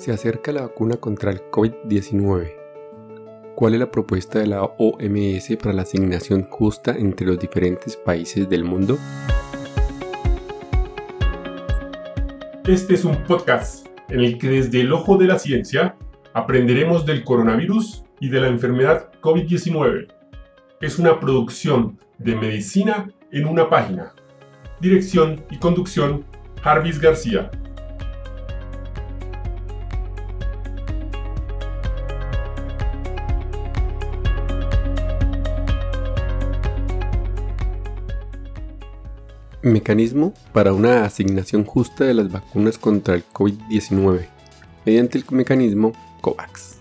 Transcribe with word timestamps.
Se 0.00 0.12
acerca 0.12 0.50
la 0.50 0.62
vacuna 0.62 0.96
contra 0.96 1.30
el 1.30 1.42
COVID-19. 1.50 2.54
¿Cuál 3.54 3.74
es 3.74 3.80
la 3.80 3.90
propuesta 3.90 4.38
de 4.38 4.46
la 4.46 4.62
OMS 4.62 5.58
para 5.62 5.74
la 5.74 5.82
asignación 5.82 6.44
justa 6.44 6.96
entre 6.96 7.26
los 7.26 7.38
diferentes 7.38 7.98
países 7.98 8.48
del 8.48 8.64
mundo? 8.64 8.96
Este 12.66 12.94
es 12.94 13.04
un 13.04 13.22
podcast 13.24 13.88
en 14.08 14.20
el 14.20 14.38
que 14.38 14.48
desde 14.48 14.80
el 14.80 14.90
ojo 14.94 15.18
de 15.18 15.26
la 15.26 15.38
ciencia 15.38 15.96
aprenderemos 16.32 17.04
del 17.04 17.22
coronavirus 17.22 18.02
y 18.20 18.30
de 18.30 18.40
la 18.40 18.48
enfermedad 18.48 19.12
COVID-19. 19.20 20.06
Es 20.80 20.98
una 20.98 21.20
producción 21.20 21.98
de 22.16 22.36
medicina 22.36 23.12
en 23.32 23.44
una 23.44 23.68
página. 23.68 24.14
Dirección 24.80 25.44
y 25.50 25.58
conducción, 25.58 26.24
Jarvis 26.62 26.98
García. 26.98 27.50
Mecanismo 39.62 40.32
para 40.54 40.72
una 40.72 41.04
asignación 41.04 41.66
justa 41.66 42.04
de 42.04 42.14
las 42.14 42.32
vacunas 42.32 42.78
contra 42.78 43.14
el 43.14 43.26
COVID-19 43.26 44.26
mediante 44.86 45.18
el 45.18 45.24
mecanismo 45.32 45.92
COVAX. 46.22 46.78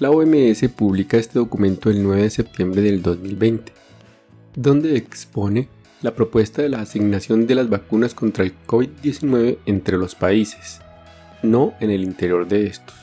La 0.00 0.10
OMS 0.10 0.68
publica 0.68 1.16
este 1.16 1.38
documento 1.38 1.88
el 1.88 2.02
9 2.02 2.24
de 2.24 2.28
septiembre 2.28 2.82
del 2.82 3.00
2020, 3.00 3.72
donde 4.54 4.98
expone 4.98 5.68
la 6.02 6.14
propuesta 6.14 6.60
de 6.60 6.68
la 6.68 6.82
asignación 6.82 7.46
de 7.46 7.54
las 7.54 7.70
vacunas 7.70 8.12
contra 8.12 8.44
el 8.44 8.52
COVID-19 8.66 9.56
entre 9.64 9.96
los 9.96 10.14
países, 10.14 10.82
no 11.42 11.72
en 11.80 11.90
el 11.90 12.04
interior 12.04 12.46
de 12.46 12.66
estos. 12.66 12.96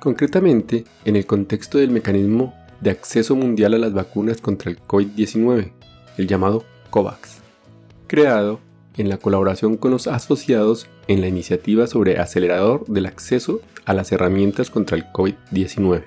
Concretamente, 0.00 0.82
en 1.04 1.14
el 1.14 1.24
contexto 1.24 1.78
del 1.78 1.92
mecanismo 1.92 2.52
de 2.80 2.90
acceso 2.90 3.36
mundial 3.36 3.74
a 3.74 3.78
las 3.78 3.92
vacunas 3.92 4.40
contra 4.40 4.72
el 4.72 4.82
COVID-19, 4.82 5.70
el 6.18 6.26
llamado 6.26 6.64
COVAX 6.90 7.43
creado 8.14 8.60
en 8.96 9.08
la 9.08 9.18
colaboración 9.18 9.76
con 9.76 9.90
los 9.90 10.06
asociados 10.06 10.86
en 11.08 11.20
la 11.20 11.26
iniciativa 11.26 11.88
sobre 11.88 12.20
acelerador 12.20 12.86
del 12.86 13.06
acceso 13.06 13.60
a 13.86 13.92
las 13.92 14.12
herramientas 14.12 14.70
contra 14.70 14.96
el 14.96 15.06
COVID-19. 15.06 16.04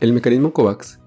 El 0.00 0.12
mecanismo 0.12 0.52
COVAX 0.52 0.98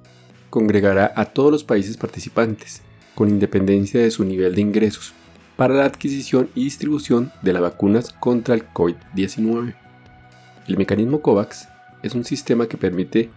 congregará 0.50 1.12
a 1.14 1.26
todos 1.26 1.52
los 1.52 1.66
países 1.66 1.98
participantes, 1.98 2.84
con 3.16 3.28
independencia 3.28 4.00
de 4.00 4.12
su 4.12 4.24
nivel 4.24 4.56
de 4.56 4.62
ingresos, 4.62 5.12
para 5.58 5.74
la 5.74 5.84
adquisición 5.84 6.50
y 6.56 6.64
distribución 6.64 7.34
de 7.42 7.52
las 7.52 7.62
vacunas 7.62 8.14
contra 8.14 8.56
el 8.56 8.66
COVID-19. 8.70 9.76
El 10.70 10.78
mecanismo 10.78 11.22
COVAX 11.22 11.68
es 12.02 12.16
un 12.16 12.24
sistema 12.24 12.68
que 12.68 12.78
permite 12.78 13.30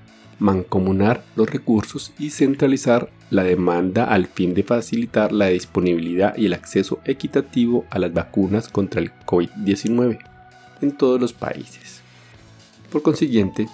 mancomunar 0.42 1.24
los 1.36 1.48
recursos 1.48 2.12
y 2.18 2.30
centralizar 2.30 3.10
la 3.30 3.44
demanda 3.44 4.04
al 4.04 4.26
fin 4.26 4.54
de 4.54 4.64
facilitar 4.64 5.32
la 5.32 5.46
disponibilidad 5.46 6.36
y 6.36 6.46
el 6.46 6.52
acceso 6.52 6.98
equitativo 7.04 7.86
a 7.90 7.98
las 7.98 8.12
vacunas 8.12 8.68
contra 8.68 9.00
el 9.00 9.12
COVID-19 9.24 10.18
en 10.82 10.92
todos 10.92 11.20
los 11.20 11.32
países. 11.32 12.00
Por 12.90 13.02
consiguiente, 13.02 13.68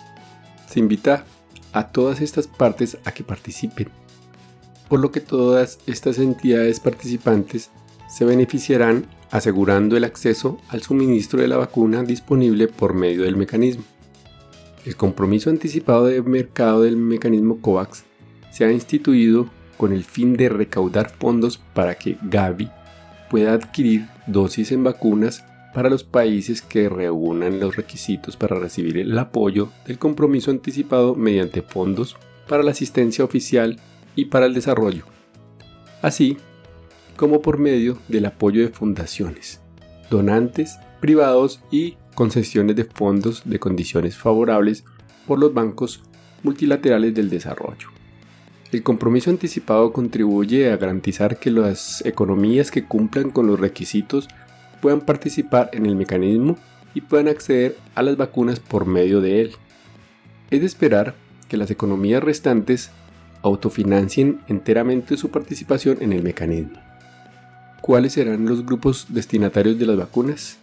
se 0.69 0.79
invita 0.79 1.25
a 1.73 1.89
todas 1.89 2.21
estas 2.21 2.47
partes 2.47 2.99
a 3.05 3.13
que 3.13 3.25
participen, 3.25 3.89
por 4.89 5.01
lo 5.01 5.11
que 5.11 5.21
todas 5.21 5.79
estas 5.87 6.19
entidades 6.19 6.81
participantes 6.81 7.71
se 8.11 8.27
beneficiarán 8.27 9.07
asegurando 9.31 9.97
el 9.97 10.05
acceso 10.05 10.61
al 10.69 10.83
suministro 10.83 11.41
de 11.41 11.49
la 11.49 11.57
vacuna 11.57 12.03
disponible 12.03 12.69
por 12.69 12.95
medio 12.95 13.23
del 13.23 13.37
mecanismo. 13.37 13.85
El 14.85 14.97
compromiso 14.97 15.51
anticipado 15.51 16.07
de 16.07 16.23
mercado 16.23 16.83
del 16.83 16.97
mecanismo 16.97 17.61
COVAX 17.61 18.05
se 18.51 18.65
ha 18.65 18.73
instituido 18.73 19.49
con 19.77 19.93
el 19.93 20.05
fin 20.05 20.37
de 20.37 20.49
recaudar 20.49 21.11
fondos 21.11 21.59
para 21.75 21.97
que 21.97 22.17
Gavi 22.23 22.71
pueda 23.31 23.53
adquirir 23.53 24.07
dosis 24.27 24.73
en 24.73 24.85
vacunas 24.85 25.45
para 25.75 25.91
los 25.91 26.03
países 26.03 26.63
que 26.63 26.89
reúnan 26.89 27.61
los 27.61 27.77
requisitos 27.77 28.37
para 28.37 28.59
recibir 28.59 28.99
el 28.99 29.17
apoyo 29.19 29.69
del 29.87 29.99
compromiso 29.99 30.51
anticipado 30.51 31.15
mediante 31.15 31.63
fondos 31.63 32.17
para 32.49 32.63
la 32.63 32.71
asistencia 32.71 33.25
oficial 33.25 33.79
y 34.17 34.27
para 34.27 34.47
el 34.47 34.55
desarrollo, 34.55 35.05
así 36.03 36.39
como 37.17 37.43
por 37.43 37.59
medio 37.59 37.99
del 38.09 38.27
apoyo 38.27 38.63
de 38.63 38.69
fundaciones, 38.69 39.61
donantes 40.11 40.79
privados 41.01 41.61
y 41.71 41.97
concesiones 42.19 42.75
de 42.75 42.83
fondos 42.83 43.43
de 43.45 43.61
condiciones 43.61 44.17
favorables 44.17 44.83
por 45.25 45.39
los 45.39 45.55
bancos 45.55 46.03
multilaterales 46.43 47.15
del 47.15 47.31
desarrollo. 47.31 47.91
El 48.73 48.83
compromiso 48.83 49.31
anticipado 49.31 49.93
contribuye 49.93 50.73
a 50.73 50.77
garantizar 50.77 51.39
que 51.39 51.53
las 51.53 52.05
economías 52.05 52.73
que 52.73 52.85
cumplan 52.85 53.31
con 53.31 53.47
los 53.47 53.61
requisitos 53.61 54.27
puedan 54.83 55.03
participar 55.03 55.71
en 55.73 55.87
el 55.87 55.95
mecanismo 55.95 56.59
y 56.93 57.03
puedan 57.03 57.29
acceder 57.29 57.77
a 57.95 58.03
las 58.03 58.17
vacunas 58.17 58.59
por 58.59 58.85
medio 58.85 59.21
de 59.21 59.43
él. 59.43 59.53
Es 60.51 60.59
de 60.59 60.67
esperar 60.67 61.15
que 61.49 61.57
las 61.57 61.71
economías 61.71 62.21
restantes 62.21 62.91
autofinancien 63.43 64.41
enteramente 64.49 65.17
su 65.17 65.31
participación 65.31 65.99
en 66.01 66.13
el 66.13 66.25
mecanismo. 66.25 66.81
¿Cuáles 67.81 68.15
serán 68.15 68.45
los 68.45 68.67
grupos 68.67 69.07
destinatarios 69.09 69.79
de 69.79 69.87
las 69.87 69.97
vacunas? 69.97 70.59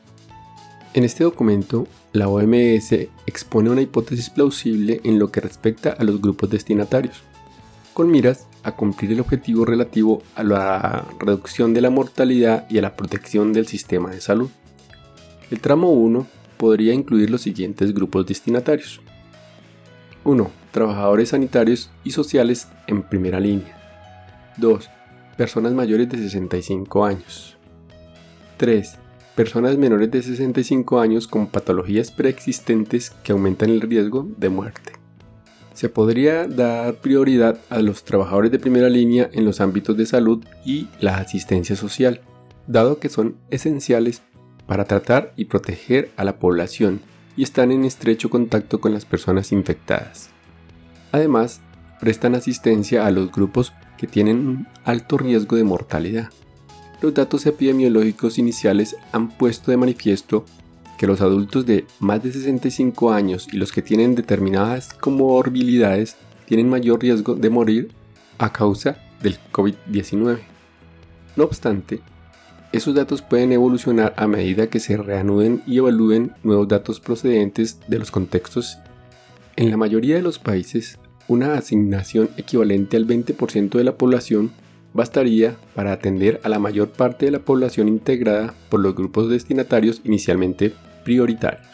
En 0.95 1.03
este 1.03 1.25
documento, 1.25 1.89
la 2.13 2.29
OMS 2.29 2.93
expone 3.25 3.69
una 3.69 3.81
hipótesis 3.81 4.29
plausible 4.29 5.01
en 5.03 5.19
lo 5.19 5.29
que 5.29 5.41
respecta 5.41 5.89
a 5.89 6.05
los 6.05 6.21
grupos 6.21 6.49
destinatarios, 6.49 7.21
con 7.93 8.09
miras 8.09 8.47
a 8.63 8.77
cumplir 8.77 9.11
el 9.11 9.19
objetivo 9.19 9.65
relativo 9.65 10.23
a 10.35 10.43
la 10.43 11.05
reducción 11.19 11.73
de 11.73 11.81
la 11.81 11.89
mortalidad 11.89 12.65
y 12.69 12.77
a 12.77 12.81
la 12.81 12.95
protección 12.95 13.51
del 13.51 13.67
sistema 13.67 14.09
de 14.09 14.21
salud. 14.21 14.49
El 15.51 15.59
tramo 15.59 15.91
1 15.91 16.27
podría 16.55 16.93
incluir 16.93 17.29
los 17.29 17.41
siguientes 17.41 17.93
grupos 17.93 18.25
destinatarios. 18.25 19.01
1. 20.23 20.49
Trabajadores 20.71 21.27
sanitarios 21.27 21.91
y 22.05 22.11
sociales 22.11 22.69
en 22.87 23.03
primera 23.03 23.41
línea. 23.41 23.77
2. 24.55 24.89
Personas 25.35 25.73
mayores 25.73 26.07
de 26.07 26.19
65 26.19 27.03
años. 27.03 27.57
3 28.55 28.99
personas 29.35 29.77
menores 29.77 30.09
de 30.11 30.23
65 30.23 30.99
años 30.99 31.27
con 31.27 31.47
patologías 31.47 32.09
preexistentes 32.09 33.09
que 33.09 33.33
aumentan 33.33 33.69
el 33.69 33.81
riesgo 33.81 34.27
de 34.37 34.49
muerte. 34.49 34.93
Se 35.73 35.89
podría 35.89 36.47
dar 36.47 36.95
prioridad 36.95 37.59
a 37.69 37.81
los 37.81 38.05
trabajadores 38.05 38.49
de 38.49 38.59
primera 38.59 38.89
línea 38.89 39.29
en 39.33 39.43
los 39.43 39.59
ámbitos 39.59 39.97
de 39.97 40.05
salud 40.05 40.43
y 40.63 40.87
la 41.01 41.17
asistencia 41.17 41.75
social, 41.75 42.21
dado 42.65 42.99
que 42.99 43.09
son 43.09 43.35
esenciales 43.49 44.21
para 44.67 44.85
tratar 44.85 45.33
y 45.35 45.45
proteger 45.45 46.11
a 46.15 46.23
la 46.23 46.39
población 46.39 47.01
y 47.35 47.43
están 47.43 47.73
en 47.73 47.83
estrecho 47.83 48.29
contacto 48.29 48.79
con 48.79 48.93
las 48.93 49.03
personas 49.03 49.51
infectadas. 49.51 50.29
Además, 51.11 51.59
prestan 51.99 52.35
asistencia 52.35 53.05
a 53.05 53.11
los 53.11 53.33
grupos 53.33 53.73
que 53.97 54.07
tienen 54.07 54.47
un 54.47 54.67
alto 54.85 55.17
riesgo 55.17 55.57
de 55.57 55.65
mortalidad 55.65 56.29
los 57.01 57.13
datos 57.13 57.45
epidemiológicos 57.45 58.37
iniciales 58.37 58.95
han 59.11 59.29
puesto 59.29 59.71
de 59.71 59.77
manifiesto 59.77 60.45
que 60.97 61.07
los 61.07 61.21
adultos 61.21 61.65
de 61.65 61.85
más 61.99 62.23
de 62.23 62.31
65 62.31 63.11
años 63.11 63.47
y 63.51 63.57
los 63.57 63.71
que 63.71 63.81
tienen 63.81 64.15
determinadas 64.15 64.93
comorbilidades 64.93 66.15
tienen 66.45 66.69
mayor 66.69 67.01
riesgo 67.01 67.35
de 67.35 67.49
morir 67.49 67.91
a 68.37 68.51
causa 68.51 68.97
del 69.21 69.37
COVID-19. 69.51 70.39
No 71.35 71.43
obstante, 71.43 72.01
esos 72.71 72.95
datos 72.95 73.21
pueden 73.21 73.51
evolucionar 73.51 74.13
a 74.17 74.27
medida 74.27 74.67
que 74.67 74.79
se 74.79 74.97
reanuden 74.97 75.63
y 75.65 75.77
evalúen 75.77 76.33
nuevos 76.43 76.67
datos 76.67 76.99
procedentes 76.99 77.79
de 77.87 77.99
los 77.99 78.11
contextos. 78.11 78.77
En 79.55 79.69
la 79.69 79.77
mayoría 79.77 80.15
de 80.15 80.21
los 80.21 80.39
países, 80.39 80.99
una 81.27 81.53
asignación 81.53 82.29
equivalente 82.37 82.97
al 82.97 83.07
20% 83.07 83.77
de 83.77 83.83
la 83.83 83.97
población 83.97 84.51
bastaría 84.95 85.57
para 85.75 85.91
atender 85.91 86.39
a 86.43 86.49
la 86.49 86.57
mayor 86.57 86.89
parte 86.89 87.25
de 87.25 87.31
la 87.31 87.39
población 87.39 87.89
integrada 87.89 88.55
por 88.69 88.79
los 88.79 88.95
grupos 88.95 89.29
destinatarios 89.29 90.01
inicialmente 90.05 90.73
prioritarios. 91.03 91.67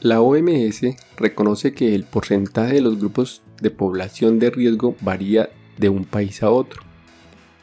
La 0.00 0.20
OMS 0.20 0.82
reconoce 1.16 1.72
que 1.72 1.94
el 1.94 2.04
porcentaje 2.04 2.74
de 2.74 2.80
los 2.82 2.98
grupos 2.98 3.40
de 3.62 3.70
población 3.70 4.38
de 4.38 4.50
riesgo 4.50 4.94
varía 5.00 5.48
de 5.78 5.88
un 5.88 6.04
país 6.04 6.42
a 6.42 6.50
otro. 6.50 6.82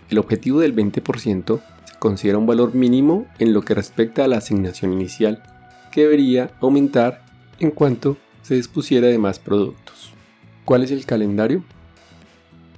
El 0.09 0.17
objetivo 0.17 0.59
del 0.59 0.75
20% 0.75 1.61
se 1.85 1.99
considera 1.99 2.39
un 2.39 2.47
valor 2.47 2.73
mínimo 2.73 3.27
en 3.37 3.53
lo 3.53 3.61
que 3.61 3.75
respecta 3.75 4.25
a 4.25 4.27
la 4.27 4.37
asignación 4.37 4.91
inicial, 4.91 5.43
que 5.91 6.01
debería 6.01 6.51
aumentar 6.61 7.25
en 7.59 7.69
cuanto 7.69 8.17
se 8.41 8.55
dispusiera 8.55 9.07
de 9.07 9.19
más 9.19 9.37
productos. 9.37 10.13
¿Cuál 10.65 10.83
es 10.83 10.89
el 10.91 11.05
calendario? 11.05 11.63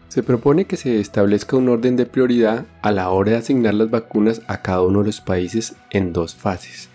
Se 0.09 0.23
propone 0.23 0.65
que 0.65 0.75
se 0.75 1.00
establezca 1.00 1.56
un 1.56 1.69
orden 1.69 1.95
de 1.95 2.07
prioridad 2.07 2.65
a 2.81 2.91
la 2.91 3.11
hora 3.11 3.33
de 3.33 3.38
asignar 3.38 3.75
las 3.75 3.91
vacunas 3.91 4.41
a 4.47 4.63
cada 4.63 4.81
uno 4.81 5.00
de 5.00 5.06
los 5.06 5.21
países 5.21 5.75
en 5.91 6.13
dos 6.13 6.33
fases. 6.33 6.89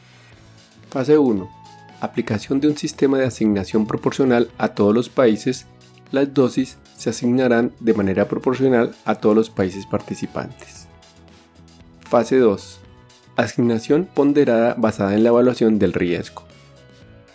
Fase 0.91 1.17
1. 1.17 1.49
aplicación 2.01 2.61
de 2.61 2.67
un 2.67 2.77
sistema 2.77 3.17
de 3.19 3.27
asignación 3.27 3.87
proporcional 3.87 4.51
a 4.59 4.69
todos 4.69 4.93
los 4.93 5.09
países, 5.09 5.67
las 6.11 6.35
dosis 6.35 6.77
se 6.97 7.11
asignarán 7.11 7.73
de 7.79 7.95
manera 7.95 8.27
proporcional 8.27 8.95
a 9.05 9.15
todos 9.15 9.37
los 9.37 9.49
países 9.49 9.87
participantes. 9.87 10.89
Fase 12.01 12.39
2. 12.39 12.81
Asignación 13.37 14.09
ponderada 14.13 14.75
basada 14.75 15.15
en 15.15 15.23
la 15.23 15.29
evaluación 15.29 15.79
del 15.79 15.93
riesgo. 15.93 16.43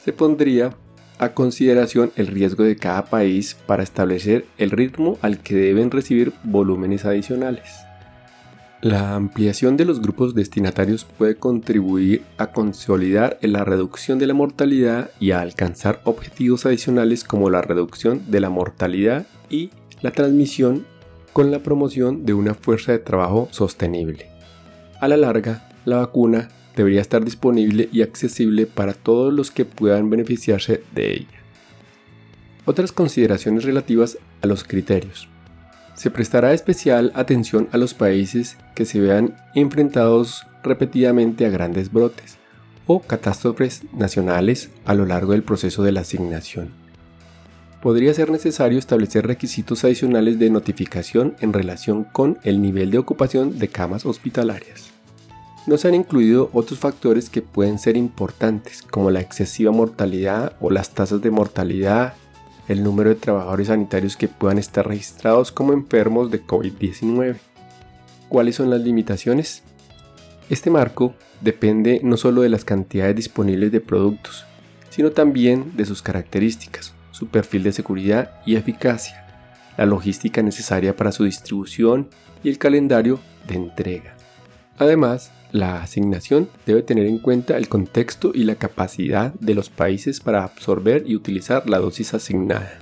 Se 0.03 0.11
pondría 0.11 0.75
a 1.19 1.33
consideración 1.33 2.11
el 2.15 2.27
riesgo 2.27 2.63
de 2.63 2.77
cada 2.77 3.05
país 3.05 3.55
para 3.67 3.83
establecer 3.83 4.45
el 4.57 4.71
ritmo 4.71 5.19
al 5.21 5.39
que 5.39 5.55
deben 5.55 5.91
recibir 5.91 6.33
volúmenes 6.43 7.05
adicionales. 7.05 7.69
La 8.81 9.15
ampliación 9.15 9.75
de 9.75 9.83
los 9.83 10.01
grupos 10.01 10.33
destinatarios 10.33 11.03
puede 11.03 11.35
contribuir 11.35 12.23
a 12.37 12.47
consolidar 12.53 13.37
la 13.41 13.65
reducción 13.65 14.19
de 14.19 14.27
la 14.27 14.33
mortalidad 14.33 15.11
y 15.19 15.31
a 15.31 15.41
alcanzar 15.41 15.99
objetivos 16.05 16.65
adicionales 16.65 17.25
como 17.25 17.49
la 17.49 17.61
reducción 17.61 18.31
de 18.31 18.39
la 18.39 18.49
mortalidad 18.49 19.27
y 19.49 19.71
la 20.01 20.11
transmisión 20.11 20.85
con 21.33 21.51
la 21.51 21.59
promoción 21.59 22.25
de 22.25 22.33
una 22.33 22.53
fuerza 22.53 22.93
de 22.93 22.99
trabajo 22.99 23.49
sostenible. 23.51 24.27
A 25.01 25.09
la 25.09 25.17
larga, 25.17 25.67
la 25.83 25.97
vacuna 25.97 26.47
debería 26.75 27.01
estar 27.01 27.23
disponible 27.23 27.89
y 27.91 28.01
accesible 28.01 28.65
para 28.65 28.93
todos 28.93 29.33
los 29.33 29.51
que 29.51 29.65
puedan 29.65 30.09
beneficiarse 30.09 30.83
de 30.93 31.13
ella. 31.13 31.39
Otras 32.65 32.91
consideraciones 32.91 33.63
relativas 33.63 34.17
a 34.41 34.47
los 34.47 34.63
criterios. 34.63 35.27
Se 35.95 36.11
prestará 36.11 36.53
especial 36.53 37.11
atención 37.15 37.67
a 37.71 37.77
los 37.77 37.93
países 37.93 38.57
que 38.75 38.85
se 38.85 38.99
vean 38.99 39.35
enfrentados 39.55 40.45
repetidamente 40.63 41.45
a 41.45 41.49
grandes 41.49 41.91
brotes 41.91 42.37
o 42.85 43.01
catástrofes 43.01 43.83
nacionales 43.93 44.69
a 44.85 44.93
lo 44.93 45.05
largo 45.05 45.33
del 45.33 45.43
proceso 45.43 45.83
de 45.83 45.91
la 45.91 46.01
asignación. 46.01 46.69
Podría 47.81 48.13
ser 48.13 48.29
necesario 48.29 48.77
establecer 48.77 49.25
requisitos 49.25 49.83
adicionales 49.83 50.37
de 50.37 50.49
notificación 50.49 51.35
en 51.39 51.53
relación 51.53 52.03
con 52.03 52.37
el 52.43 52.61
nivel 52.61 52.91
de 52.91 52.97
ocupación 52.97 53.57
de 53.57 53.69
camas 53.69 54.05
hospitalarias. 54.05 54.98
No 55.67 55.77
se 55.77 55.87
han 55.87 55.95
incluido 55.95 56.49
otros 56.53 56.79
factores 56.79 57.29
que 57.29 57.41
pueden 57.41 57.79
ser 57.79 57.97
importantes, 57.97 58.81
como 58.81 59.11
la 59.11 59.19
excesiva 59.19 59.71
mortalidad 59.71 60.53
o 60.59 60.71
las 60.71 60.91
tasas 60.91 61.21
de 61.21 61.31
mortalidad 61.31 62.13
el 62.69 62.83
número 62.83 63.09
de 63.09 63.15
trabajadores 63.15 63.67
sanitarios 63.67 64.15
que 64.15 64.27
puedan 64.27 64.59
estar 64.59 64.87
registrados 64.87 65.51
como 65.51 65.73
enfermos 65.73 66.29
de 66.29 66.45
COVID-19. 66.45 67.37
¿Cuáles 68.29 68.55
son 68.55 68.69
las 68.69 68.79
limitaciones? 68.81 69.63
Este 70.51 70.69
marco 70.69 71.15
depende 71.41 71.99
no 72.03 72.15
solo 72.15 72.43
de 72.43 72.49
las 72.49 72.63
cantidades 72.65 73.15
disponibles 73.15 73.71
de 73.71 73.81
productos, 73.81 74.45
sino 74.91 75.11
también 75.11 75.75
de 75.75 75.85
sus 75.85 76.03
características, 76.03 76.93
su 77.11 77.27
perfil 77.27 77.63
de 77.63 77.71
seguridad 77.71 78.39
y 78.45 78.55
eficacia, 78.55 79.25
la 79.75 79.87
logística 79.87 80.43
necesaria 80.43 80.95
para 80.95 81.11
su 81.11 81.23
distribución 81.23 82.07
y 82.43 82.49
el 82.49 82.59
calendario 82.59 83.19
de 83.47 83.55
entrega. 83.55 84.15
Además, 84.77 85.31
la 85.51 85.81
asignación 85.81 86.49
debe 86.65 86.83
tener 86.83 87.05
en 87.07 87.19
cuenta 87.19 87.57
el 87.57 87.67
contexto 87.67 88.31
y 88.33 88.43
la 88.43 88.55
capacidad 88.55 89.33
de 89.33 89.55
los 89.55 89.69
países 89.69 90.19
para 90.19 90.43
absorber 90.43 91.03
y 91.05 91.15
utilizar 91.15 91.69
la 91.69 91.79
dosis 91.79 92.13
asignada. 92.13 92.79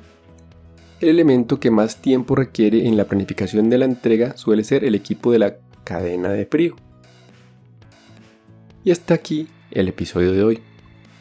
El 0.99 1.09
elemento 1.09 1.59
que 1.59 1.71
más 1.71 1.97
tiempo 1.97 2.35
requiere 2.35 2.87
en 2.87 2.97
la 2.97 3.05
planificación 3.05 3.69
de 3.69 3.77
la 3.77 3.85
entrega 3.85 4.35
suele 4.35 4.63
ser 4.63 4.83
el 4.83 4.95
equipo 4.95 5.31
de 5.31 5.39
la 5.39 5.57
cadena 5.83 6.29
de 6.29 6.45
frío. 6.45 6.75
Y 8.83 8.91
hasta 8.91 9.13
aquí 9.13 9.47
el 9.71 9.87
episodio 9.87 10.33
de 10.33 10.43
hoy. 10.43 10.59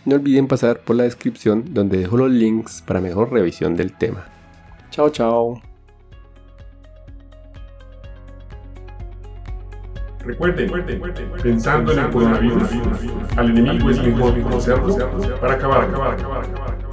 No 0.04 0.14
olviden 0.14 0.46
pasar 0.46 0.80
por 0.80 0.96
la 0.96 1.02
descripción 1.02 1.74
donde 1.74 1.98
dejo 1.98 2.16
los 2.16 2.30
links 2.30 2.82
para 2.86 3.00
mejor 3.00 3.32
revisión 3.32 3.76
del 3.76 3.92
tema. 3.92 4.26
Chao, 4.90 5.10
chao. 5.10 5.65
Recuerden, 10.26 10.72
pensando 11.40 11.92
en 11.92 11.98
el 12.00 12.10
coronavirus, 12.10 12.68
al 13.36 13.50
enemigo 13.50 13.90
es 13.90 14.02
mejor 14.02 14.40
conocerlo 14.42 14.96
para 15.40 15.54
acabar, 15.54 15.84
acabar, 15.84 16.14
acabar, 16.14 16.44
acabar. 16.44 16.85